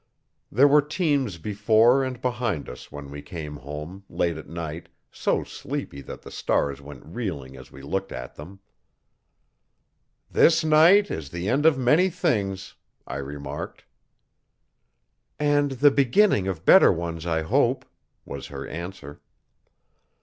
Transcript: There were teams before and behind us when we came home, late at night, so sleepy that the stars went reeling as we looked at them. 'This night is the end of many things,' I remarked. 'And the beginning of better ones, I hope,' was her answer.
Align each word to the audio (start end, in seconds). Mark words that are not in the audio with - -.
There 0.51 0.67
were 0.67 0.81
teams 0.81 1.37
before 1.37 2.03
and 2.03 2.19
behind 2.19 2.67
us 2.69 2.91
when 2.91 3.11
we 3.11 3.21
came 3.21 3.57
home, 3.57 4.03
late 4.09 4.35
at 4.35 4.49
night, 4.49 4.89
so 5.11 5.43
sleepy 5.43 6.01
that 6.01 6.23
the 6.23 6.31
stars 6.31 6.81
went 6.81 7.05
reeling 7.05 7.55
as 7.55 7.71
we 7.71 7.83
looked 7.83 8.11
at 8.11 8.33
them. 8.33 8.61
'This 10.31 10.63
night 10.63 11.11
is 11.11 11.29
the 11.29 11.47
end 11.47 11.67
of 11.67 11.77
many 11.77 12.09
things,' 12.09 12.73
I 13.05 13.17
remarked. 13.17 13.85
'And 15.39 15.73
the 15.73 15.91
beginning 15.91 16.47
of 16.47 16.65
better 16.65 16.91
ones, 16.91 17.27
I 17.27 17.43
hope,' 17.43 17.85
was 18.25 18.47
her 18.47 18.67
answer. 18.67 19.21